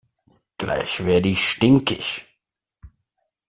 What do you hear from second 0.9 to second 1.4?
werde